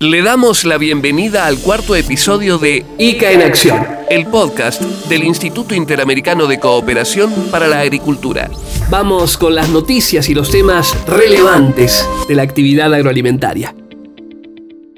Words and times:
Le 0.00 0.22
damos 0.22 0.64
la 0.64 0.78
bienvenida 0.78 1.46
al 1.46 1.58
cuarto 1.58 1.96
episodio 1.96 2.58
de 2.58 2.86
ICA 2.98 3.32
en 3.32 3.42
Acción, 3.42 3.84
el 4.08 4.28
podcast 4.28 4.80
del 5.08 5.24
Instituto 5.24 5.74
Interamericano 5.74 6.46
de 6.46 6.60
Cooperación 6.60 7.32
para 7.50 7.66
la 7.66 7.80
Agricultura. 7.80 8.48
Vamos 8.90 9.36
con 9.36 9.56
las 9.56 9.70
noticias 9.70 10.28
y 10.28 10.36
los 10.36 10.52
temas 10.52 10.96
relevantes 11.08 12.08
de 12.28 12.36
la 12.36 12.42
actividad 12.42 12.94
agroalimentaria. 12.94 13.74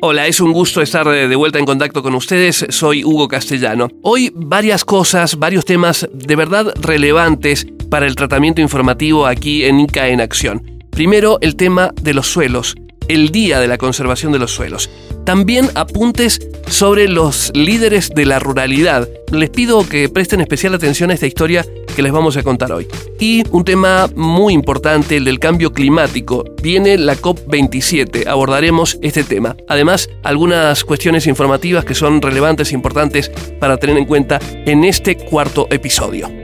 Hola, 0.03 0.27
es 0.27 0.39
un 0.39 0.53
gusto 0.53 0.83
estar 0.83 1.09
de 1.09 1.35
vuelta 1.35 1.59
en 1.59 1.65
contacto 1.65 2.03
con 2.03 2.15
ustedes. 2.15 2.67
Soy 2.69 3.03
Hugo 3.03 3.27
Castellano. 3.27 3.89
Hoy 4.03 4.31
varias 4.35 4.85
cosas, 4.85 5.39
varios 5.39 5.65
temas 5.65 6.07
de 6.13 6.37
verdad 6.37 6.75
relevantes 6.79 7.67
para 7.89 8.07
el 8.07 8.17
tratamiento 8.17 8.61
informativo 8.61 9.27
aquí 9.27 9.65
en 9.65 9.81
ICA 9.81 10.09
en 10.09 10.21
Acción. 10.21 10.83
Primero, 10.91 11.39
el 11.41 11.57
tema 11.57 11.91
de 12.03 12.13
los 12.13 12.27
suelos 12.27 12.77
el 13.11 13.31
Día 13.31 13.59
de 13.59 13.67
la 13.67 13.77
Conservación 13.77 14.31
de 14.31 14.39
los 14.39 14.53
Suelos. 14.53 14.89
También 15.25 15.69
apuntes 15.75 16.41
sobre 16.69 17.09
los 17.09 17.51
líderes 17.55 18.11
de 18.11 18.25
la 18.25 18.39
ruralidad. 18.39 19.09
Les 19.33 19.51
pido 19.51 19.87
que 19.89 20.09
presten 20.09 20.41
especial 20.41 20.75
atención 20.75 21.11
a 21.11 21.15
esta 21.15 21.27
historia 21.27 21.67
que 21.95 22.03
les 22.03 22.13
vamos 22.13 22.37
a 22.37 22.45
contar 22.45 22.71
hoy. 22.71 22.87
Y 23.19 23.43
un 23.51 23.65
tema 23.65 24.09
muy 24.15 24.55
importante, 24.55 25.17
el 25.17 25.25
del 25.25 25.41
cambio 25.41 25.73
climático. 25.73 26.45
Viene 26.63 26.97
la 26.99 27.17
COP27, 27.17 28.29
abordaremos 28.29 28.97
este 29.03 29.25
tema. 29.25 29.57
Además, 29.69 30.09
algunas 30.23 30.85
cuestiones 30.85 31.27
informativas 31.27 31.85
que 31.85 31.97
son 31.97 32.23
relevantes 32.23 32.71
e 32.71 32.75
importantes 32.77 33.31
para 33.59 33.77
tener 33.77 33.99
en 33.99 34.05
cuenta 34.05 34.39
en 34.67 34.85
este 34.85 35.17
cuarto 35.17 35.67
episodio. 35.71 36.40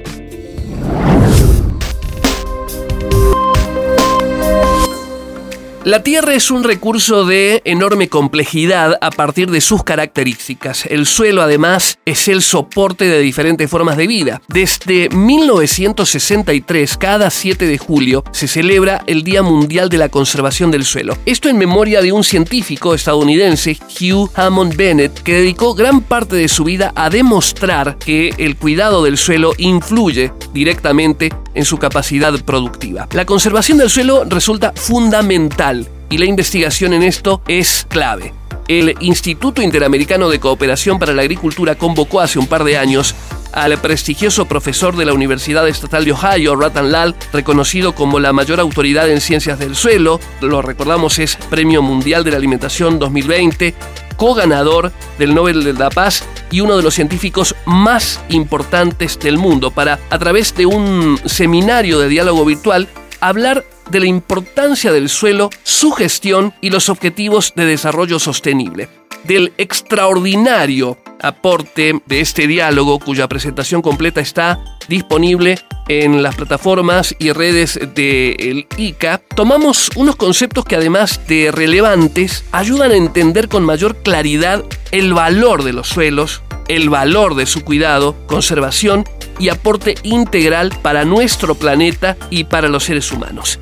La 5.86 6.02
Tierra 6.02 6.34
es 6.34 6.50
un 6.50 6.64
recurso 6.64 7.24
de 7.24 7.62
enorme 7.64 8.08
complejidad 8.08 8.98
a 9.00 9.12
partir 9.12 9.52
de 9.52 9.60
sus 9.60 9.84
características. 9.84 10.84
El 10.86 11.06
suelo, 11.06 11.42
además, 11.42 12.00
es 12.04 12.26
el 12.26 12.42
soporte 12.42 13.04
de 13.04 13.20
diferentes 13.20 13.70
formas 13.70 13.96
de 13.96 14.08
vida. 14.08 14.42
Desde 14.48 15.08
1963, 15.10 16.96
cada 16.96 17.30
7 17.30 17.66
de 17.68 17.78
julio, 17.78 18.24
se 18.32 18.48
celebra 18.48 19.04
el 19.06 19.22
Día 19.22 19.44
Mundial 19.44 19.88
de 19.88 19.98
la 19.98 20.08
Conservación 20.08 20.72
del 20.72 20.84
Suelo. 20.84 21.16
Esto 21.24 21.48
en 21.48 21.56
memoria 21.56 22.02
de 22.02 22.10
un 22.10 22.24
científico 22.24 22.92
estadounidense, 22.92 23.78
Hugh 24.00 24.28
Hammond 24.34 24.74
Bennett, 24.74 25.22
que 25.22 25.34
dedicó 25.34 25.74
gran 25.74 26.00
parte 26.00 26.34
de 26.34 26.48
su 26.48 26.64
vida 26.64 26.92
a 26.96 27.10
demostrar 27.10 27.96
que 27.98 28.34
el 28.38 28.56
cuidado 28.56 29.04
del 29.04 29.16
suelo 29.16 29.52
influye 29.56 30.32
directamente 30.52 31.30
en 31.56 31.64
su 31.64 31.78
capacidad 31.78 32.32
productiva. 32.44 33.08
La 33.12 33.24
conservación 33.24 33.78
del 33.78 33.90
suelo 33.90 34.24
resulta 34.24 34.72
fundamental 34.76 35.88
y 36.08 36.18
la 36.18 36.26
investigación 36.26 36.92
en 36.92 37.02
esto 37.02 37.42
es 37.48 37.86
clave. 37.88 38.32
El 38.68 38.94
Instituto 39.00 39.62
Interamericano 39.62 40.28
de 40.28 40.40
Cooperación 40.40 40.98
para 40.98 41.12
la 41.12 41.22
Agricultura 41.22 41.76
convocó 41.76 42.20
hace 42.20 42.38
un 42.38 42.46
par 42.46 42.64
de 42.64 42.76
años 42.76 43.14
al 43.52 43.78
prestigioso 43.78 44.44
profesor 44.46 44.96
de 44.96 45.06
la 45.06 45.14
Universidad 45.14 45.66
Estatal 45.66 46.04
de 46.04 46.12
Ohio, 46.12 46.56
Ratan 46.56 46.92
Lal, 46.92 47.14
reconocido 47.32 47.94
como 47.94 48.20
la 48.20 48.32
mayor 48.32 48.60
autoridad 48.60 49.08
en 49.08 49.20
ciencias 49.20 49.58
del 49.58 49.74
suelo, 49.74 50.20
lo 50.42 50.62
recordamos 50.62 51.18
es 51.18 51.36
Premio 51.48 51.80
Mundial 51.80 52.22
de 52.22 52.32
la 52.32 52.36
Alimentación 52.36 52.98
2020, 52.98 53.74
co-ganador 54.16 54.92
del 55.18 55.34
Nobel 55.34 55.64
de 55.64 55.72
la 55.72 55.88
Paz 55.88 56.24
y 56.50 56.60
uno 56.60 56.76
de 56.76 56.82
los 56.82 56.94
científicos 56.94 57.54
más 57.64 58.20
importantes 58.28 59.18
del 59.18 59.38
mundo, 59.38 59.70
para, 59.70 59.98
a 60.10 60.18
través 60.18 60.54
de 60.54 60.66
un 60.66 61.18
seminario 61.24 61.98
de 61.98 62.08
diálogo 62.08 62.44
virtual, 62.44 62.88
hablar 63.20 63.64
de 63.90 64.00
la 64.00 64.06
importancia 64.06 64.92
del 64.92 65.08
suelo, 65.08 65.50
su 65.62 65.92
gestión 65.92 66.54
y 66.60 66.70
los 66.70 66.88
objetivos 66.88 67.52
de 67.54 67.66
desarrollo 67.66 68.18
sostenible. 68.18 68.88
Del 69.24 69.52
extraordinario 69.58 70.98
aporte 71.20 72.00
de 72.06 72.20
este 72.20 72.46
diálogo, 72.46 72.98
cuya 72.98 73.28
presentación 73.28 73.82
completa 73.82 74.20
está 74.20 74.75
disponible 74.88 75.58
en 75.88 76.22
las 76.22 76.34
plataformas 76.34 77.14
y 77.18 77.32
redes 77.32 77.78
del 77.94 78.66
ICA, 78.76 79.18
tomamos 79.34 79.90
unos 79.94 80.16
conceptos 80.16 80.64
que 80.64 80.76
además 80.76 81.20
de 81.28 81.52
relevantes, 81.52 82.44
ayudan 82.52 82.90
a 82.90 82.96
entender 82.96 83.48
con 83.48 83.64
mayor 83.64 83.96
claridad 84.02 84.64
el 84.90 85.14
valor 85.14 85.62
de 85.62 85.72
los 85.72 85.88
suelos, 85.88 86.42
el 86.68 86.90
valor 86.90 87.34
de 87.34 87.46
su 87.46 87.62
cuidado, 87.62 88.16
conservación 88.26 89.04
y 89.38 89.48
aporte 89.48 89.94
integral 90.02 90.72
para 90.82 91.04
nuestro 91.04 91.54
planeta 91.54 92.16
y 92.30 92.44
para 92.44 92.68
los 92.68 92.84
seres 92.84 93.12
humanos. 93.12 93.60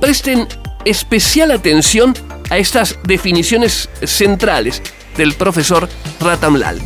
Presten 0.00 0.46
especial 0.84 1.50
atención 1.50 2.14
a 2.48 2.58
estas 2.58 2.98
definiciones 3.04 3.88
centrales 4.02 4.82
del 5.16 5.34
profesor 5.34 5.88
Ratamlal. 6.20 6.80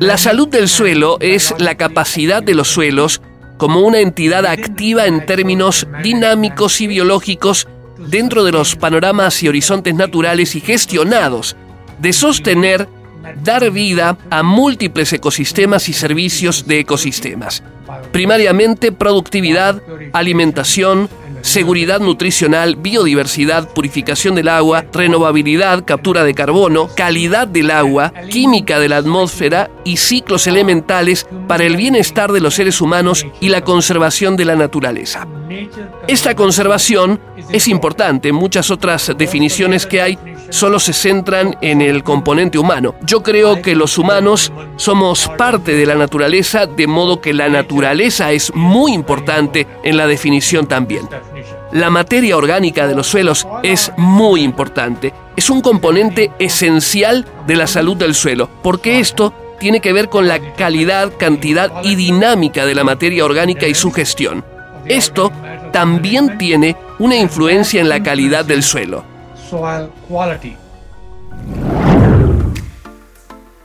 La 0.00 0.16
salud 0.16 0.48
del 0.48 0.68
suelo 0.68 1.18
es 1.20 1.54
la 1.58 1.76
capacidad 1.76 2.42
de 2.42 2.54
los 2.54 2.68
suelos 2.68 3.22
como 3.58 3.80
una 3.80 4.00
entidad 4.00 4.44
activa 4.44 5.06
en 5.06 5.24
términos 5.24 5.86
dinámicos 6.02 6.80
y 6.80 6.86
biológicos 6.86 7.68
dentro 7.98 8.44
de 8.44 8.52
los 8.52 8.76
panoramas 8.76 9.42
y 9.42 9.48
horizontes 9.48 9.94
naturales 9.94 10.54
y 10.54 10.60
gestionados, 10.60 11.56
de 11.98 12.12
sostener, 12.12 12.88
dar 13.42 13.70
vida 13.70 14.18
a 14.30 14.42
múltiples 14.42 15.12
ecosistemas 15.12 15.88
y 15.88 15.92
servicios 15.92 16.66
de 16.66 16.80
ecosistemas. 16.80 17.62
Primariamente 18.12 18.92
productividad, 18.92 19.80
alimentación, 20.12 21.08
seguridad 21.42 22.00
nutricional, 22.00 22.76
biodiversidad, 22.76 23.68
purificación 23.72 24.34
del 24.34 24.48
agua, 24.48 24.84
renovabilidad, 24.92 25.84
captura 25.84 26.24
de 26.24 26.34
carbono, 26.34 26.88
calidad 26.94 27.48
del 27.48 27.70
agua, 27.70 28.12
química 28.30 28.78
de 28.78 28.88
la 28.88 28.98
atmósfera 28.98 29.70
y 29.84 29.96
ciclos 29.96 30.46
elementales 30.46 31.26
para 31.46 31.64
el 31.64 31.76
bienestar 31.76 32.32
de 32.32 32.40
los 32.40 32.54
seres 32.54 32.80
humanos 32.80 33.26
y 33.40 33.48
la 33.48 33.62
conservación 33.62 34.36
de 34.36 34.44
la 34.44 34.56
naturaleza. 34.56 35.26
Esta 36.08 36.34
conservación 36.34 37.20
es 37.50 37.68
importante, 37.68 38.32
muchas 38.32 38.70
otras 38.70 39.12
definiciones 39.16 39.86
que 39.86 40.00
hay 40.00 40.18
solo 40.50 40.78
se 40.78 40.92
centran 40.92 41.56
en 41.60 41.80
el 41.80 42.02
componente 42.02 42.58
humano. 42.58 42.94
Yo 43.02 43.22
creo 43.22 43.62
que 43.62 43.74
los 43.74 43.98
humanos 43.98 44.52
somos 44.76 45.30
parte 45.36 45.72
de 45.72 45.86
la 45.86 45.94
naturaleza, 45.94 46.66
de 46.66 46.86
modo 46.86 47.20
que 47.20 47.32
la 47.32 47.48
naturaleza 47.48 48.32
es 48.32 48.52
muy 48.54 48.92
importante 48.92 49.66
en 49.82 49.96
la 49.96 50.06
definición 50.06 50.66
también. 50.66 51.08
La 51.72 51.90
materia 51.90 52.36
orgánica 52.36 52.86
de 52.86 52.94
los 52.94 53.06
suelos 53.06 53.46
es 53.62 53.92
muy 53.96 54.42
importante. 54.42 55.12
Es 55.36 55.50
un 55.50 55.60
componente 55.60 56.30
esencial 56.38 57.26
de 57.46 57.56
la 57.56 57.66
salud 57.66 57.96
del 57.96 58.14
suelo, 58.14 58.48
porque 58.62 59.00
esto 59.00 59.34
tiene 59.58 59.80
que 59.80 59.92
ver 59.92 60.08
con 60.08 60.28
la 60.28 60.38
calidad, 60.54 61.12
cantidad 61.18 61.72
y 61.82 61.96
dinámica 61.96 62.66
de 62.66 62.74
la 62.74 62.84
materia 62.84 63.24
orgánica 63.24 63.66
y 63.66 63.74
su 63.74 63.90
gestión. 63.90 64.44
Esto 64.86 65.32
también 65.76 66.38
tiene 66.38 66.74
una 66.98 67.16
influencia 67.16 67.82
en 67.82 67.90
la 67.90 68.02
calidad 68.02 68.46
del 68.46 68.62
suelo. 68.62 69.04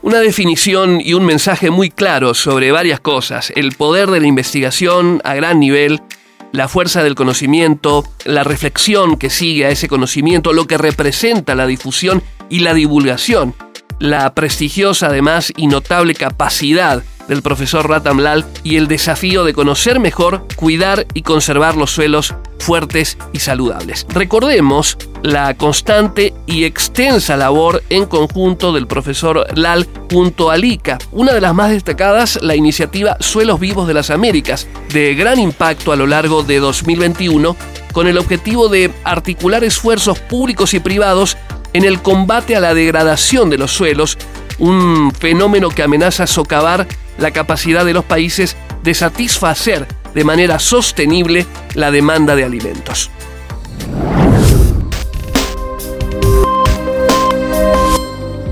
Una 0.02 0.20
definición 0.20 1.00
y 1.00 1.14
un 1.14 1.24
mensaje 1.24 1.70
muy 1.70 1.90
claro 1.90 2.34
sobre 2.34 2.74
varias 2.74 3.00
cosas, 3.00 3.54
el 3.56 3.72
poder 3.72 4.12
de 4.12 4.20
la 4.20 4.28
investigación 4.28 5.22
a 5.24 5.36
gran 5.36 5.62
nivel, 5.62 6.02
la 6.52 6.68
fuerza 6.68 7.02
del 7.02 7.16
conocimiento, 7.16 8.04
la 8.26 8.44
reflexión 8.44 9.16
que 9.16 9.30
sigue 9.30 9.66
a 9.66 9.70
ese 9.70 9.88
conocimiento, 9.88 10.52
lo 10.52 10.68
que 10.68 10.78
representa 10.78 11.56
la 11.56 11.66
difusión 11.66 12.22
y 12.50 12.60
la 12.60 12.74
divulgación, 12.74 13.56
la 14.00 14.34
prestigiosa 14.34 15.08
además 15.08 15.54
y 15.56 15.68
notable 15.68 16.14
capacidad 16.14 17.06
del 17.32 17.42
profesor 17.42 17.88
Ratamlal 17.88 18.46
y 18.62 18.76
el 18.76 18.90
desafío 18.90 19.46
de 19.46 19.54
conocer 19.54 20.02
mejor, 20.02 20.46
cuidar 20.58 21.08
y 21.14 21.22
conservar 21.22 21.78
los 21.78 21.90
suelos 21.90 22.36
fuertes 22.60 23.18
y 23.32 23.40
saludables. 23.40 24.06
Recordemos 24.10 24.98
la 25.24 25.54
constante 25.54 26.34
y 26.46 26.66
extensa 26.66 27.38
labor 27.38 27.84
en 27.90 28.06
conjunto 28.06 28.74
del 28.74 28.86
profesor 28.86 29.48
Lal 29.58 29.88
junto 30.12 30.52
a 30.52 30.58
LICA, 30.58 30.98
una 31.14 31.32
de 31.32 31.40
las 31.40 31.56
más 31.56 31.70
destacadas, 31.72 32.38
la 32.42 32.58
iniciativa 32.58 33.16
Suelos 33.22 33.62
Vivos 33.62 33.88
de 33.88 33.94
las 33.94 34.10
Américas, 34.10 34.68
de 34.92 35.16
gran 35.16 35.40
impacto 35.40 35.94
a 35.94 35.96
lo 35.96 36.08
largo 36.08 36.44
de 36.44 36.60
2021, 36.60 37.56
con 37.94 38.08
el 38.10 38.18
objetivo 38.18 38.68
de 38.68 38.92
articular 39.06 39.64
esfuerzos 39.64 40.20
públicos 40.20 40.74
y 40.74 40.82
privados 40.82 41.38
en 41.72 41.86
el 41.86 42.02
combate 42.02 42.58
a 42.58 42.60
la 42.60 42.74
degradación 42.74 43.50
de 43.50 43.58
los 43.58 43.72
suelos, 43.72 44.18
un 44.60 45.14
fenómeno 45.18 45.70
que 45.70 45.82
amenaza 45.82 46.28
socavar 46.28 46.88
la 47.18 47.32
capacidad 47.32 47.86
de 47.86 47.94
los 47.94 48.06
países 48.06 48.58
de 48.84 48.94
satisfacer 48.94 49.88
de 50.14 50.24
manera 50.24 50.60
sostenible 50.60 51.46
la 51.76 51.92
demanda 51.92 52.36
de 52.36 52.44
alimentos. 52.44 53.10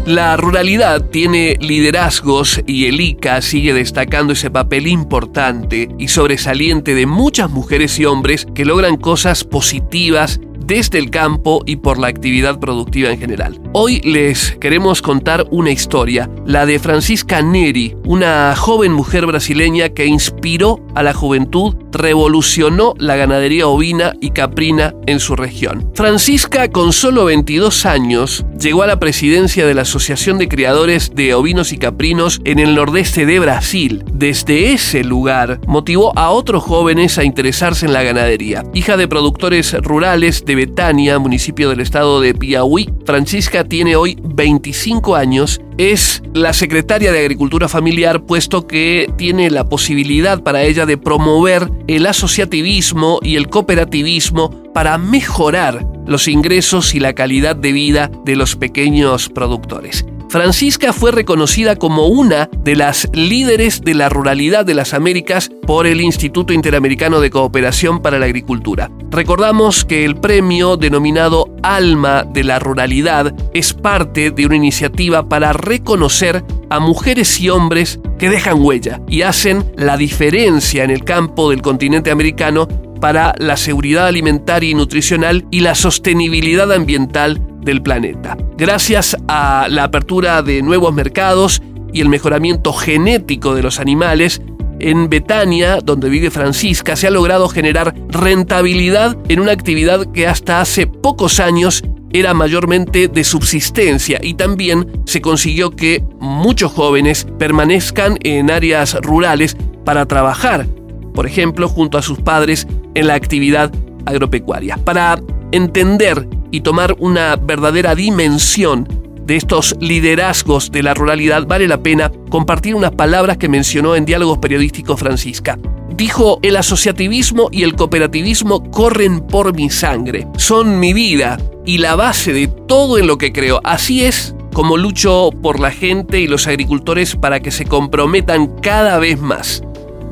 La 0.10 0.36
ruralidad 0.38 1.06
tiene 1.06 1.56
liderazgos 1.60 2.62
y 2.66 2.86
el 2.86 3.00
ICA 3.00 3.44
sigue 3.44 3.74
destacando 3.74 4.34
ese 4.34 4.50
papel 4.50 4.88
importante 4.88 5.88
y 6.00 6.08
sobresaliente 6.08 6.96
de 6.96 7.06
muchas 7.06 7.52
mujeres 7.52 8.00
y 8.00 8.06
hombres 8.06 8.48
que 8.56 8.66
logran 8.66 8.98
cosas 8.98 9.44
positivas 9.44 10.40
desde 10.66 10.98
el 10.98 11.12
campo 11.12 11.62
y 11.68 11.76
por 11.76 12.00
la 12.00 12.08
actividad 12.08 12.60
productiva 12.60 13.12
en 13.12 13.20
general. 13.20 13.62
Hoy 13.72 14.02
les 14.02 14.58
queremos 14.60 15.04
contar 15.04 15.46
una 15.52 15.70
historia, 15.70 16.28
la 16.48 16.66
de 16.66 16.80
Francisca 16.80 17.44
Neri, 17.44 17.96
una 18.04 18.56
joven 18.56 18.92
mujer 18.92 19.28
brasileña 19.28 19.90
que 19.90 20.08
inspiró 20.08 20.84
a 20.96 21.04
la 21.04 21.14
juventud, 21.14 21.76
revolucionó 21.92 22.96
la 22.98 23.16
ganadería 23.16 23.68
ovina 23.68 24.14
y 24.22 24.32
caprina 24.32 24.96
en 25.06 25.20
su 25.20 25.36
región. 25.36 25.92
Francisca, 25.94 26.72
con 26.72 26.94
solo 26.94 27.26
22 27.26 27.86
años, 27.86 28.44
llegó 28.60 28.82
a 28.82 28.88
la 28.88 29.00
presidencia 29.00 29.68
de 29.68 29.76
la 29.76 29.84
Asociación 29.84 30.40
de 30.40 30.48
Criadores 30.48 31.12
de 31.14 31.36
Ovinos 31.36 31.72
y 31.72 31.78
Caprinos 31.78 32.42
en 32.46 32.58
el 32.58 32.74
nordeste 32.74 33.28
de 33.28 33.40
Brasil. 33.40 34.04
Desde 34.12 34.74
ese 34.74 35.04
lugar, 35.04 35.60
motivó 35.68 36.18
a 36.18 36.32
otros 36.32 36.64
jóvenes 36.64 37.20
a 37.20 37.24
interesarse 37.24 37.86
en 37.86 37.94
la 37.94 38.02
ganadería. 38.02 38.64
Hija 38.74 38.98
de 38.98 39.08
productores 39.08 39.74
rurales 39.74 40.44
de 40.44 40.56
Betania, 40.56 41.20
municipio 41.20 41.70
del 41.70 41.82
estado 41.82 42.20
de 42.20 42.34
Piauí, 42.34 42.90
Francisca 43.06 43.59
tiene 43.64 43.96
hoy 43.96 44.18
25 44.22 45.16
años 45.16 45.62
es 45.78 46.22
la 46.34 46.54
secretaria 46.54 47.12
de 47.12 47.20
Agricultura 47.20 47.68
Familiar, 47.70 48.22
puesto 48.24 48.68
que 48.68 49.12
tiene 49.18 49.50
la 49.50 49.70
posibilidad 49.70 50.42
para 50.44 50.64
ella 50.64 50.86
de 50.86 50.98
promover 50.98 51.70
el 51.88 52.06
asociativismo 52.06 53.20
y 53.22 53.36
el 53.36 53.50
cooperativismo 53.50 54.72
para 54.74 54.98
mejorar 54.98 55.86
los 56.06 56.28
ingresos 56.28 56.96
y 56.96 57.00
la 57.00 57.14
calidad 57.14 57.56
de 57.56 57.72
vida 57.72 58.12
de 58.26 58.36
los 58.36 58.56
pequeños 58.56 59.30
productores. 59.30 60.06
Francisca 60.30 60.94
fue 60.94 61.12
reconocida 61.12 61.76
como 61.76 62.06
una 62.06 62.52
de 62.64 62.76
las 62.76 63.10
líderes 63.14 63.82
de 63.82 63.96
la 63.96 64.10
ruralidad 64.10 64.64
de 64.64 64.76
las 64.76 64.94
Américas 64.94 65.50
por 65.66 65.88
el 65.88 66.02
Instituto 66.02 66.54
Interamericano 66.54 67.20
de 67.20 67.32
Cooperación 67.32 68.00
para 68.04 68.20
la 68.20 68.28
Agricultura. 68.28 68.92
Recordamos 69.10 69.86
que 69.86 70.06
el 70.06 70.18
premio 70.18 70.78
denominado 70.78 71.56
Alma 71.64 72.24
de 72.24 72.44
la 72.44 72.60
Ruralidad 72.60 73.34
es 73.56 73.74
parte 73.74 74.30
de 74.30 74.46
una 74.46 74.56
iniciativa 74.56 75.28
para 75.28 75.52
reconocer 75.52 76.44
a 76.70 76.80
mujeres 76.80 77.40
y 77.42 77.50
hombres 77.50 78.00
que 78.20 78.30
dejan 78.30 78.62
huella 78.62 79.02
y 79.08 79.24
hacen 79.24 79.72
la 79.78 79.98
diferencia 79.98 80.84
en 80.84 80.92
el 80.92 81.04
campo 81.04 81.50
del 81.50 81.64
continente 81.64 82.12
americano 82.12 82.68
para 83.02 83.34
la 83.40 83.58
seguridad 83.58 84.06
alimentaria 84.06 84.70
y 84.70 84.76
nutricional 84.76 85.48
y 85.50 85.62
la 85.62 85.74
sostenibilidad 85.74 86.72
ambiental 86.72 87.42
del 87.62 87.82
planeta. 87.82 88.38
Gracias 88.58 89.16
a 89.28 89.68
la 89.70 89.86
apertura 89.86 90.42
de 90.42 90.62
nuevos 90.62 90.94
mercados 90.94 91.62
y 91.94 92.02
el 92.02 92.10
mejoramiento 92.10 92.74
genético 92.74 93.56
de 93.56 93.64
los 93.64 93.80
animales, 93.80 94.42
en 94.80 95.10
Betania, 95.10 95.80
donde 95.84 96.10
vive 96.10 96.32
Francisca, 96.32 96.96
se 96.96 97.08
ha 97.08 97.12
logrado 97.12 97.50
generar 97.50 97.94
rentabilidad 98.08 99.18
en 99.28 99.40
una 99.42 99.52
actividad 99.52 100.12
que 100.14 100.28
hasta 100.28 100.62
hace 100.62 100.88
pocos 100.88 101.40
años 101.40 101.84
era 102.12 102.34
mayormente 102.34 103.08
de 103.08 103.24
subsistencia 103.24 104.20
y 104.22 104.34
también 104.34 105.02
se 105.06 105.22
consiguió 105.22 105.72
que 105.72 106.04
muchos 106.20 106.72
jóvenes 106.72 107.28
permanezcan 107.38 108.18
en 108.22 108.50
áreas 108.50 108.96
rurales 109.02 109.56
para 109.86 110.06
trabajar, 110.08 110.66
por 111.14 111.28
ejemplo, 111.28 111.68
junto 111.68 111.98
a 111.98 112.02
sus 112.02 112.20
padres 112.20 112.68
en 112.96 113.08
la 113.08 113.16
actividad 113.16 113.72
agropecuaria. 114.06 114.78
Para 114.78 115.22
entender 115.52 116.28
y 116.52 116.62
tomar 116.62 116.96
una 117.00 117.36
verdadera 117.36 117.96
dimensión 117.96 118.88
de 119.26 119.36
estos 119.36 119.76
liderazgos 119.80 120.72
de 120.72 120.82
la 120.82 120.96
ruralidad, 120.96 121.46
vale 121.46 121.68
la 121.68 121.84
pena 121.84 122.12
compartir 122.30 122.74
unas 122.74 122.92
palabras 122.92 123.38
que 123.38 123.48
mencionó 123.48 123.96
en 123.96 124.06
Diálogos 124.06 124.40
Periodísticos 124.40 125.00
Francisca. 125.00 125.60
Dijo, 125.96 126.40
el 126.42 126.56
asociativismo 126.56 127.50
y 127.52 127.62
el 127.62 127.76
cooperativismo 127.76 128.72
corren 128.72 129.20
por 129.20 129.54
mi 129.54 129.70
sangre, 129.70 130.28
son 130.38 130.80
mi 130.80 130.94
vida 130.94 131.38
y 131.66 131.78
la 131.78 131.96
base 131.96 132.34
de 132.34 132.48
todo 132.48 132.98
en 132.98 133.06
lo 133.06 133.20
que 133.20 133.32
creo. 133.32 133.62
Así 133.64 134.04
es 134.04 134.34
como 134.54 134.78
lucho 134.78 135.30
por 135.44 135.60
la 135.60 135.72
gente 135.72 136.20
y 136.20 136.28
los 136.28 136.48
agricultores 136.48 137.16
para 137.16 137.40
que 137.40 137.52
se 137.52 137.66
comprometan 137.66 138.48
cada 138.62 138.98
vez 138.98 139.20
más. 139.20 139.62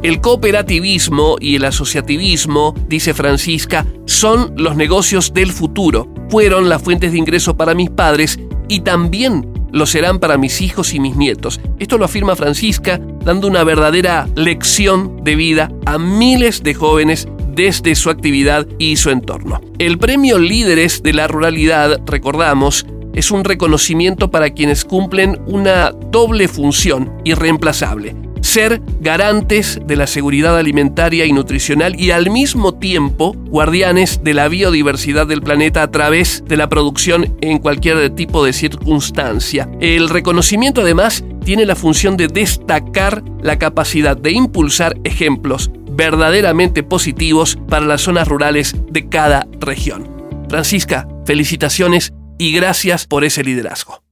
El 0.03 0.21
cooperativismo 0.21 1.37
y 1.39 1.55
el 1.55 1.65
asociativismo, 1.65 2.75
dice 2.87 3.15
Francisca, 3.15 3.85
son 4.05 4.53
los 4.55 4.75
negocios 4.75 5.33
del 5.33 5.51
futuro. 5.51 6.07
Fueron 6.29 6.69
las 6.69 6.81
fuentes 6.81 7.11
de 7.11 7.17
ingreso 7.17 7.55
para 7.55 7.73
mis 7.73 7.89
padres 7.89 8.39
y 8.67 8.81
también 8.81 9.47
lo 9.71 9.85
serán 9.85 10.19
para 10.19 10.37
mis 10.37 10.61
hijos 10.61 10.93
y 10.93 10.99
mis 10.99 11.15
nietos. 11.15 11.59
Esto 11.79 11.97
lo 11.97 12.05
afirma 12.05 12.35
Francisca, 12.35 12.99
dando 13.23 13.47
una 13.47 13.63
verdadera 13.63 14.27
lección 14.35 15.23
de 15.23 15.35
vida 15.35 15.71
a 15.85 15.97
miles 15.97 16.63
de 16.63 16.73
jóvenes 16.73 17.27
desde 17.49 17.95
su 17.95 18.09
actividad 18.09 18.67
y 18.77 18.97
su 18.97 19.09
entorno. 19.09 19.61
El 19.79 19.97
premio 19.97 20.37
Líderes 20.37 21.01
de 21.01 21.13
la 21.13 21.27
Ruralidad, 21.27 21.99
recordamos, 22.05 22.85
es 23.13 23.31
un 23.31 23.43
reconocimiento 23.43 24.29
para 24.29 24.51
quienes 24.51 24.85
cumplen 24.85 25.41
una 25.47 25.91
doble 25.91 26.47
función 26.47 27.11
irreemplazable 27.23 28.26
ser 28.41 28.81
garantes 28.99 29.79
de 29.85 29.95
la 29.95 30.07
seguridad 30.07 30.57
alimentaria 30.57 31.25
y 31.25 31.33
nutricional 31.33 31.99
y 31.99 32.11
al 32.11 32.29
mismo 32.29 32.73
tiempo 32.75 33.33
guardianes 33.47 34.23
de 34.23 34.33
la 34.33 34.47
biodiversidad 34.47 35.27
del 35.27 35.41
planeta 35.41 35.83
a 35.83 35.91
través 35.91 36.43
de 36.47 36.57
la 36.57 36.69
producción 36.69 37.37
en 37.41 37.59
cualquier 37.59 38.09
tipo 38.11 38.43
de 38.43 38.53
circunstancia. 38.53 39.69
El 39.79 40.09
reconocimiento 40.09 40.81
además 40.81 41.23
tiene 41.43 41.65
la 41.65 41.75
función 41.75 42.17
de 42.17 42.27
destacar 42.27 43.23
la 43.41 43.57
capacidad 43.57 44.17
de 44.17 44.31
impulsar 44.31 44.97
ejemplos 45.03 45.71
verdaderamente 45.91 46.83
positivos 46.83 47.57
para 47.67 47.85
las 47.85 48.01
zonas 48.01 48.27
rurales 48.27 48.75
de 48.91 49.09
cada 49.09 49.47
región. 49.59 50.07
Francisca, 50.49 51.07
felicitaciones 51.25 52.13
y 52.37 52.53
gracias 52.53 53.07
por 53.07 53.23
ese 53.23 53.43
liderazgo. 53.43 54.06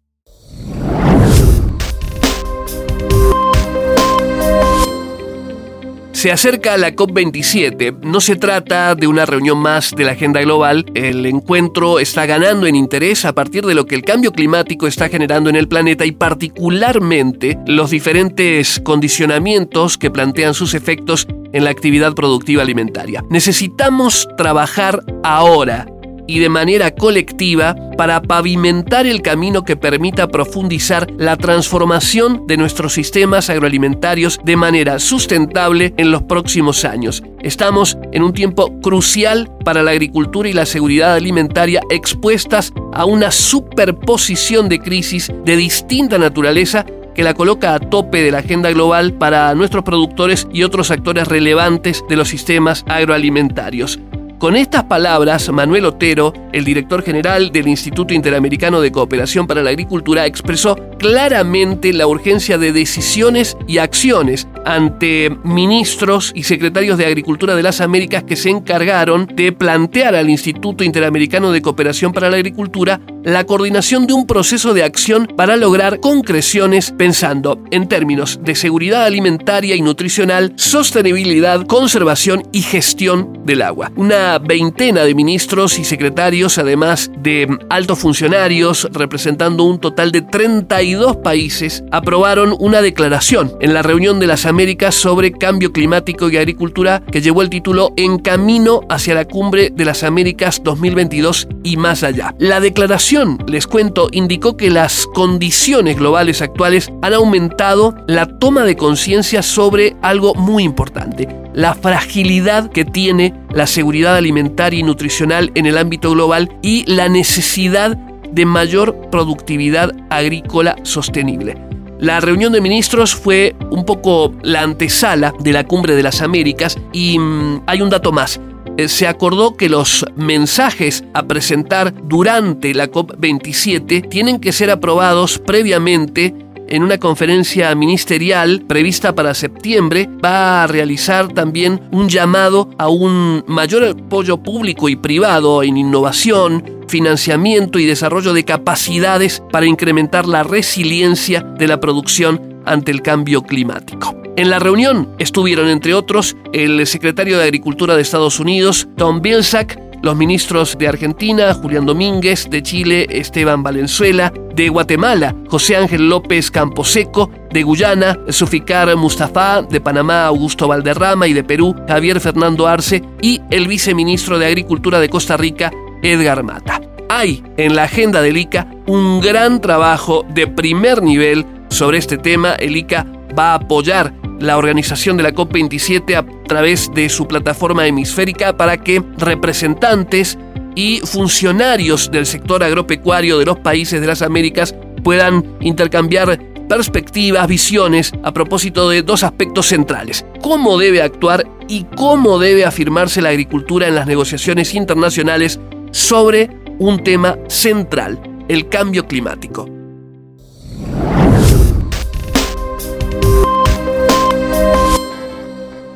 Se 6.16 6.32
acerca 6.32 6.78
la 6.78 6.96
COP27. 6.96 8.00
No 8.02 8.22
se 8.22 8.38
trata 8.38 8.96
de 8.96 9.06
una 9.06 9.26
reunión 9.26 9.58
más 9.58 9.92
de 9.92 10.06
la 10.06 10.14
agenda 10.14 10.42
global. 10.42 10.86
El 10.96 11.26
encuentro 11.26 12.00
está 12.00 12.26
ganando 12.26 12.68
en 12.68 12.78
interés 12.78 13.26
a 13.26 13.36
partir 13.36 13.66
de 13.66 13.76
lo 13.76 13.86
que 13.86 13.96
el 13.96 14.04
cambio 14.04 14.32
climático 14.32 14.88
está 14.88 15.10
generando 15.10 15.50
en 15.50 15.58
el 15.58 15.68
planeta 15.68 16.06
y 16.06 16.14
particularmente 16.14 17.60
los 17.68 17.90
diferentes 17.90 18.80
condicionamientos 18.82 19.98
que 19.98 20.10
plantean 20.10 20.54
sus 20.54 20.74
efectos 20.74 21.28
en 21.52 21.66
la 21.66 21.72
actividad 21.72 22.14
productiva 22.14 22.62
alimentaria. 22.64 23.22
Necesitamos 23.30 24.30
trabajar 24.38 25.04
ahora 25.22 25.86
y 26.28 26.40
de 26.40 26.50
manera 26.50 26.92
colectiva 26.92 27.76
para 27.98 28.22
pavimentar 28.22 29.06
el 29.06 29.22
camino 29.22 29.64
que 29.64 29.76
permita 29.76 30.28
profundizar 30.28 31.08
la 31.18 31.38
transformación 31.38 32.46
de 32.48 32.58
nuestros 32.58 32.94
sistemas 32.94 33.50
agroalimentarios 33.50 34.40
de 34.44 34.56
manera 34.56 35.00
sustentable 35.00 35.94
en 35.98 36.12
los 36.12 36.24
próximos 36.24 36.86
años. 36.86 37.24
Estamos 37.42 37.98
en 38.12 38.24
un 38.24 38.34
tiempo 38.34 38.80
crucial 38.82 39.50
para 39.64 39.84
la 39.84 39.92
agricultura 39.92 40.50
y 40.50 40.54
la 40.54 40.66
seguridad 40.66 41.16
alimentaria 41.16 41.82
expuestas 41.90 42.74
a 42.94 43.06
una 43.06 43.32
superposición 43.32 44.70
de 44.70 44.80
crisis 44.80 45.32
de 45.46 45.56
distinta 45.56 46.18
naturaleza 46.18 46.86
que 47.14 47.24
la 47.24 47.34
coloca 47.34 47.74
a 47.74 47.80
tope 47.80 48.22
de 48.22 48.32
la 48.32 48.40
agenda 48.40 48.70
global 48.72 49.14
para 49.14 49.56
nuestros 49.56 49.84
productores 49.84 50.48
y 50.52 50.64
otros 50.64 50.92
actores 50.92 51.28
relevantes 51.28 52.04
de 52.10 52.18
los 52.18 52.28
sistemas 52.28 52.84
agroalimentarios. 52.88 54.00
Con 54.40 54.58
estas 54.58 54.84
palabras, 54.84 55.50
Manuel 55.50 55.86
Otero, 55.86 56.34
el 56.52 56.66
director 56.66 57.02
general 57.04 57.54
del 57.54 57.70
Instituto 57.70 58.14
Interamericano 58.14 58.82
de 58.82 58.92
Cooperación 58.92 59.48
para 59.48 59.64
la 59.64 59.70
Agricultura, 59.70 60.26
expresó 60.26 60.76
claramente 61.00 61.94
la 61.94 62.06
urgencia 62.06 62.58
de 62.58 62.74
decisiones 62.74 63.56
y 63.66 63.78
acciones 63.78 64.46
ante 64.66 65.30
ministros 65.44 66.32
y 66.36 66.44
secretarios 66.44 66.98
de 66.98 67.06
Agricultura 67.06 67.56
de 67.56 67.64
las 67.64 67.82
Américas 67.82 68.24
que 68.24 68.36
se 68.36 68.50
encargaron 68.50 69.28
de 69.34 69.52
plantear 69.52 70.16
al 70.16 70.30
Instituto 70.30 70.84
Interamericano 70.84 71.52
de 71.52 71.62
Cooperación 71.62 72.12
para 72.12 72.30
la 72.30 72.38
Agricultura 72.38 73.00
la 73.24 73.46
coordinación 73.46 74.06
de 74.06 74.14
un 74.14 74.28
proceso 74.28 74.74
de 74.74 74.84
acción 74.84 75.28
para 75.36 75.56
lograr 75.56 76.00
concreciones 76.00 76.92
pensando 76.92 77.64
en 77.72 77.88
términos 77.88 78.40
de 78.44 78.56
seguridad 78.56 79.06
alimentaria 79.06 79.76
y 79.76 79.82
nutricional, 79.82 80.54
sostenibilidad, 80.58 81.66
conservación 81.66 82.44
y 82.52 82.62
gestión 82.62 83.46
del 83.46 83.62
agua. 83.62 83.92
Una 83.96 84.40
veintena 84.40 85.04
de 85.04 85.16
ministros 85.16 85.80
y 85.80 85.86
secretarios, 85.86 86.58
además 86.58 87.12
de 87.18 87.48
altos 87.70 88.00
funcionarios, 88.00 88.88
representando 88.92 89.64
un 89.64 89.80
total 89.80 90.12
de 90.12 90.22
32 90.22 91.18
países, 91.18 91.84
aprobaron 91.92 92.56
una 92.60 92.82
declaración 92.82 93.54
en 93.60 93.74
la 93.74 93.82
reunión 93.82 94.20
de 94.20 94.28
las 94.28 94.46
Américas 94.46 94.55
sobre 94.92 95.34
cambio 95.34 95.74
climático 95.74 96.30
y 96.30 96.38
agricultura 96.38 97.04
que 97.12 97.20
llevó 97.22 97.42
el 97.42 97.50
título 97.50 97.92
En 97.98 98.20
camino 98.20 98.82
hacia 98.90 99.14
la 99.14 99.26
cumbre 99.26 99.70
de 99.70 99.84
las 99.84 100.04
Américas 100.04 100.62
2022 100.64 101.50
y 101.64 101.76
más 101.76 102.04
allá. 102.04 102.34
La 102.40 102.62
declaración, 102.62 103.38
les 103.48 103.68
cuento, 103.68 104.08
indicó 104.12 104.56
que 104.56 104.70
las 104.70 105.08
condiciones 105.14 105.98
globales 105.98 106.42
actuales 106.42 106.90
han 107.02 107.14
aumentado 107.14 107.96
la 108.08 108.28
toma 108.40 108.64
de 108.64 108.78
conciencia 108.78 109.42
sobre 109.42 109.98
algo 110.02 110.34
muy 110.36 110.64
importante, 110.64 111.28
la 111.54 111.76
fragilidad 111.76 112.72
que 112.72 112.86
tiene 112.86 113.34
la 113.54 113.68
seguridad 113.68 114.16
alimentaria 114.16 114.80
y 114.80 114.84
nutricional 114.84 115.52
en 115.56 115.66
el 115.66 115.78
ámbito 115.78 116.12
global 116.12 116.50
y 116.62 116.90
la 116.90 117.10
necesidad 117.10 117.98
de 118.32 118.46
mayor 118.46 119.10
productividad 119.12 119.92
agrícola 120.10 120.78
sostenible. 120.84 121.75
La 122.06 122.20
reunión 122.20 122.54
de 122.54 122.62
ministros 122.62 123.16
fue 123.16 123.56
un 123.72 123.84
poco 123.84 124.32
la 124.44 124.62
antesala 124.62 125.34
de 125.40 125.52
la 125.52 125.64
cumbre 125.64 125.96
de 125.96 126.04
las 126.04 126.22
Américas 126.22 126.78
y 126.94 127.18
mm, 127.18 127.64
hay 127.66 127.82
un 127.82 127.90
dato 127.90 128.12
más. 128.12 128.40
Eh, 128.78 128.88
se 128.90 129.08
acordó 129.08 129.58
que 129.58 129.70
los 129.70 130.06
mensajes 130.16 131.04
a 131.16 131.24
presentar 131.24 131.96
durante 132.04 132.76
la 132.76 132.92
COP27 132.92 134.08
tienen 134.08 134.40
que 134.40 134.52
ser 134.52 134.70
aprobados 134.70 135.40
previamente 135.40 136.36
en 136.68 136.84
una 136.84 136.98
conferencia 136.98 137.74
ministerial 137.76 138.64
prevista 138.68 139.14
para 139.14 139.34
septiembre, 139.34 140.10
va 140.24 140.64
a 140.64 140.68
realizar 140.68 141.28
también 141.30 141.82
un 141.92 142.10
llamado 142.10 142.70
a 142.78 142.90
un 142.90 143.44
mayor 143.48 143.84
apoyo 143.86 144.38
público 144.38 144.90
y 144.90 144.96
privado 144.96 145.64
en 145.64 145.78
innovación, 145.78 146.64
financiamiento 146.88 147.80
y 147.80 147.86
desarrollo 147.86 148.34
de 148.34 148.46
capacidades 148.46 149.42
para 149.52 149.66
incrementar 149.66 150.28
la 150.28 150.44
resiliencia 150.44 151.42
de 151.42 151.68
la 151.68 151.80
producción 151.80 152.62
ante 152.66 152.92
el 152.92 153.02
cambio 153.02 153.44
climático. 153.44 154.16
En 154.38 154.50
la 154.50 154.60
reunión 154.60 155.08
estuvieron, 155.18 155.70
entre 155.70 155.94
otros, 155.94 156.36
el 156.52 156.86
secretario 156.88 157.38
de 157.38 157.46
Agricultura 157.46 157.96
de 157.96 158.02
Estados 158.02 158.40
Unidos, 158.40 158.88
Tom 158.98 159.22
Vilsack, 159.22 159.80
los 160.06 160.16
ministros 160.16 160.78
de 160.78 160.88
Argentina, 160.88 161.52
Julián 161.56 161.88
Domínguez, 161.88 162.48
de 162.48 162.62
Chile, 162.62 163.08
Esteban 163.10 163.64
Valenzuela, 163.64 164.32
de 164.54 164.70
Guatemala, 164.70 165.36
José 165.50 165.76
Ángel 165.76 166.08
López 166.08 166.52
Camposeco, 166.52 167.32
de 167.52 167.64
Guyana, 167.64 168.16
Suficar 168.30 168.96
Mustafa, 168.96 169.64
de 169.64 169.82
Panamá, 169.82 170.28
Augusto 170.28 170.68
Valderrama 170.68 171.28
y 171.28 171.34
de 171.34 171.44
Perú, 171.44 171.76
Javier 171.88 172.20
Fernando 172.20 172.68
Arce 172.68 173.02
y 173.20 173.42
el 173.50 173.68
viceministro 173.68 174.38
de 174.38 174.46
Agricultura 174.46 175.00
de 175.00 175.10
Costa 175.10 175.38
Rica, 175.38 175.72
Edgar 176.04 176.44
Mata. 176.44 176.80
Hay 177.10 177.44
en 177.58 177.76
la 177.76 177.84
agenda 177.84 178.22
del 178.22 178.38
ICA 178.38 178.68
un 178.86 179.22
gran 179.22 179.60
trabajo 179.60 180.24
de 180.30 180.46
primer 180.46 181.02
nivel 181.02 181.48
sobre 181.70 181.98
este 181.98 182.20
tema. 182.20 182.54
El 182.54 182.78
ICA 182.78 183.08
va 183.38 183.54
a 183.54 183.56
apoyar 183.56 184.14
la 184.46 184.58
organización 184.58 185.18
de 185.18 185.24
la 185.24 185.34
COP27 185.34 186.16
a 186.16 186.26
través 186.48 186.92
de 186.94 187.10
su 187.10 187.28
plataforma 187.28 187.88
hemisférica 187.88 188.56
para 188.56 188.78
que 188.78 189.04
representantes 189.18 190.38
y 190.76 191.00
funcionarios 191.04 192.12
del 192.12 192.26
sector 192.26 192.64
agropecuario 192.64 193.40
de 193.40 193.46
los 193.46 193.60
países 193.60 194.02
de 194.02 194.08
las 194.08 194.22
Américas 194.22 194.76
puedan 195.04 195.58
intercambiar 195.62 196.40
perspectivas, 196.68 197.48
visiones 197.48 198.12
a 198.24 198.34
propósito 198.34 198.90
de 198.90 199.04
dos 199.04 199.24
aspectos 199.24 199.68
centrales. 199.68 200.26
Cómo 200.42 200.78
debe 200.78 201.02
actuar 201.02 201.46
y 201.68 201.86
cómo 201.96 202.40
debe 202.40 202.66
afirmarse 202.66 203.22
la 203.22 203.30
agricultura 203.30 203.88
en 203.88 203.96
las 203.96 204.08
negociaciones 204.08 204.74
internacionales 204.74 205.60
sobre 205.92 206.50
un 206.80 207.04
tema 207.04 207.38
central, 207.48 208.20
el 208.50 208.68
cambio 208.68 209.08
climático. 209.08 209.75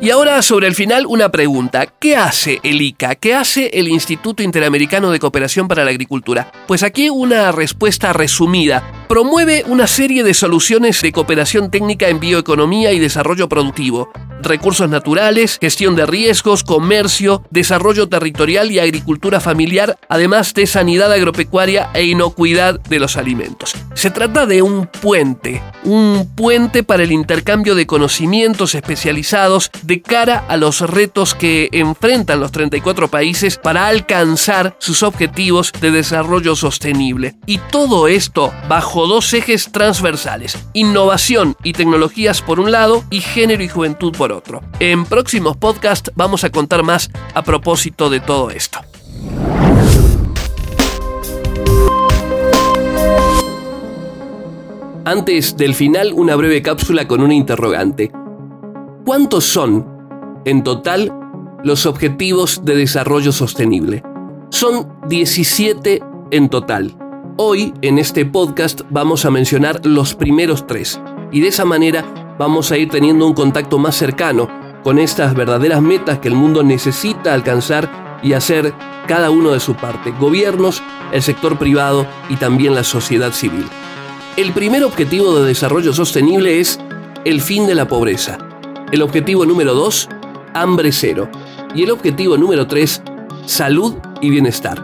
Y 0.01 0.11
ahora 0.11 0.41
sobre 0.41 0.67
el 0.67 0.75
final 0.75 1.05
una 1.05 1.27
pregunta. 1.27 1.85
¿Qué 1.85 2.15
hace 2.15 2.61
el 2.63 2.81
ICA? 2.81 3.15
¿Qué 3.15 3.35
hace 3.35 3.69
el 3.73 3.89
Instituto 3.89 4.41
Interamericano 4.41 5.11
de 5.11 5.19
Cooperación 5.19 5.67
para 5.67 5.83
la 5.83 5.91
Agricultura? 5.91 6.53
Pues 6.67 6.83
aquí 6.83 7.09
una 7.09 7.51
respuesta 7.51 8.13
resumida 8.13 8.99
promueve 9.09 9.65
una 9.67 9.87
serie 9.87 10.23
de 10.23 10.33
soluciones 10.33 11.01
de 11.01 11.11
cooperación 11.11 11.69
técnica 11.69 12.07
en 12.07 12.19
bioeconomía 12.19 12.93
y 12.93 12.99
desarrollo 12.99 13.49
productivo, 13.49 14.09
recursos 14.41 14.87
naturales, 14.87 15.57
gestión 15.59 15.95
de 15.95 16.05
riesgos, 16.05 16.63
comercio, 16.63 17.43
desarrollo 17.49 18.07
territorial 18.07 18.71
y 18.71 18.77
agricultura 18.77 19.39
familiar, 19.39 19.97
además 20.09 20.53
de 20.53 20.67
sanidad 20.67 21.11
agropecuaria 21.11 21.89
e 21.95 22.03
inocuidad 22.05 22.79
de 22.81 22.99
los 22.99 23.17
alimentos. 23.17 23.75
Se 23.95 24.11
trata 24.11 24.45
de 24.45 24.61
un 24.61 24.85
puente, 24.85 25.61
un 25.83 26.29
puente 26.35 26.83
para 26.83 27.01
el 27.01 27.11
intercambio 27.11 27.73
de 27.73 27.87
conocimientos 27.87 28.75
especializados 28.75 29.71
de 29.89 30.03
cara 30.03 30.45
a 30.47 30.55
los 30.55 30.81
retos 30.81 31.33
que 31.33 31.67
enfrentan 31.71 32.39
los 32.39 32.51
34 32.51 33.07
países 33.07 33.57
para 33.57 33.87
alcanzar 33.87 34.75
sus 34.77 35.01
objetivos 35.01 35.73
de 35.81 35.89
desarrollo 35.89 36.55
sostenible. 36.55 37.35
Y 37.47 37.57
todo 37.57 38.07
esto 38.07 38.53
bajo 38.69 39.07
dos 39.07 39.33
ejes 39.33 39.71
transversales, 39.71 40.57
innovación 40.73 41.55
y 41.63 41.73
tecnologías 41.73 42.43
por 42.43 42.59
un 42.59 42.71
lado 42.71 43.03
y 43.09 43.21
género 43.21 43.63
y 43.63 43.67
juventud 43.67 44.13
por 44.15 44.31
otro. 44.31 44.61
En 44.79 45.05
próximos 45.05 45.57
podcasts 45.57 46.11
vamos 46.13 46.43
a 46.43 46.51
contar 46.51 46.83
más 46.83 47.09
a 47.33 47.41
propósito 47.41 48.11
de 48.11 48.19
todo 48.19 48.51
esto. 48.51 48.79
Antes 55.03 55.57
del 55.57 55.73
final, 55.73 56.11
una 56.13 56.35
breve 56.35 56.61
cápsula 56.61 57.07
con 57.07 57.21
una 57.21 57.33
interrogante. 57.33 58.11
¿Cuántos 59.05 59.45
son, 59.45 59.87
en 60.45 60.61
total, 60.63 61.13
los 61.63 61.85
objetivos 61.85 62.65
de 62.65 62.75
desarrollo 62.75 63.31
sostenible? 63.31 64.03
Son 64.49 64.91
17 65.07 66.01
en 66.31 66.49
total. 66.49 66.95
Hoy 67.37 67.73
en 67.81 67.97
este 67.97 68.25
podcast 68.25 68.81
vamos 68.89 69.23
a 69.23 69.31
mencionar 69.31 69.85
los 69.85 70.15
primeros 70.15 70.67
tres 70.67 70.99
y 71.31 71.39
de 71.39 71.47
esa 71.47 71.63
manera 71.63 72.35
vamos 72.37 72.71
a 72.71 72.77
ir 72.77 72.89
teniendo 72.89 73.25
un 73.25 73.33
contacto 73.33 73.79
más 73.79 73.95
cercano 73.95 74.49
con 74.83 74.99
estas 74.99 75.33
verdaderas 75.33 75.81
metas 75.81 76.19
que 76.19 76.27
el 76.27 76.35
mundo 76.35 76.61
necesita 76.61 77.33
alcanzar 77.33 78.19
y 78.21 78.33
hacer 78.33 78.73
cada 79.07 79.31
uno 79.31 79.51
de 79.51 79.61
su 79.61 79.75
parte, 79.75 80.11
gobiernos, 80.19 80.83
el 81.13 81.21
sector 81.21 81.57
privado 81.57 82.05
y 82.29 82.35
también 82.35 82.75
la 82.75 82.83
sociedad 82.83 83.31
civil. 83.31 83.65
El 84.35 84.51
primer 84.51 84.83
objetivo 84.83 85.39
de 85.39 85.47
desarrollo 85.47 85.93
sostenible 85.93 86.59
es 86.59 86.79
el 87.23 87.41
fin 87.41 87.65
de 87.65 87.75
la 87.75 87.87
pobreza. 87.87 88.48
El 88.91 89.03
objetivo 89.03 89.45
número 89.45 89.75
dos, 89.75 90.09
hambre 90.53 90.91
cero. 90.91 91.29
Y 91.75 91.83
el 91.83 91.91
objetivo 91.91 92.37
número 92.37 92.65
tres, 92.65 93.03
salud 93.45 93.95
y 94.19 94.31
bienestar. 94.31 94.83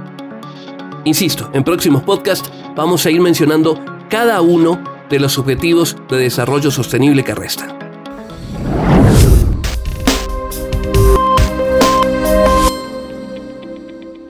Insisto, 1.06 1.50
en 1.54 1.64
próximos 1.64 2.04
podcasts 2.04 2.52
vamos 2.76 3.06
a 3.06 3.12
ir 3.12 3.20
mencionando 3.20 3.84
cada 4.10 4.42
uno 4.42 4.84
de 5.10 5.20
los 5.20 5.40
objetivos 5.40 5.98
de 6.08 6.18
desarrollo 6.18 6.70
sostenible 6.70 7.24
que 7.24 7.34
restan. 7.34 7.85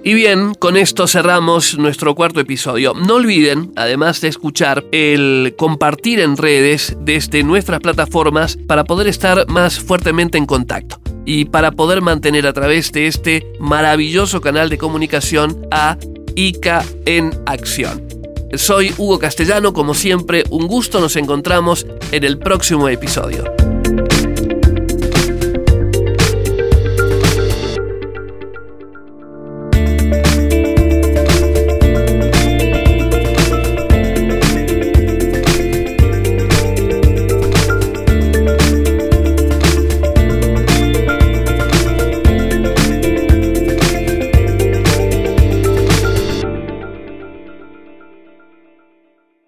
Y 0.07 0.13
bien, 0.13 0.53
con 0.53 0.77
esto 0.77 1.07
cerramos 1.07 1.79
nuestro 1.79 2.13
cuarto 2.13 2.39
episodio. 2.39 2.93
No 2.93 3.15
olviden, 3.15 3.71
además 3.75 4.21
de 4.21 4.27
escuchar, 4.27 4.85
el 4.91 5.55
compartir 5.57 6.19
en 6.19 6.38
redes 6.38 6.95
desde 7.00 7.41
nuestras 7.41 7.79
plataformas 7.79 8.55
para 8.67 8.83
poder 8.83 9.07
estar 9.07 9.47
más 9.47 9.79
fuertemente 9.79 10.38
en 10.38 10.45
contacto 10.45 11.01
y 11.25 11.45
para 11.45 11.71
poder 11.71 12.03
mantener 12.03 12.45
a 12.45 12.53
través 12.53 12.91
de 12.91 13.07
este 13.07 13.47
maravilloso 13.59 14.41
canal 14.41 14.69
de 14.69 14.77
comunicación 14.77 15.65
a 15.71 15.97
ICA 16.35 16.85
en 17.07 17.31
acción. 17.47 18.03
Soy 18.53 18.93
Hugo 19.00 19.17
Castellano, 19.17 19.74
como 19.74 19.95
siempre, 19.95 20.43
un 20.51 20.67
gusto, 20.67 21.00
nos 21.00 21.15
encontramos 21.15 21.88
en 22.12 22.24
el 22.24 22.38
próximo 22.38 22.89
episodio. 22.89 23.43